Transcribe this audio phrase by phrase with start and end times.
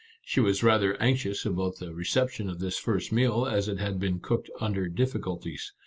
[0.25, 4.19] She was rather anxious about the reception of this first meal, as it had been
[4.19, 5.73] cooked under difficulties.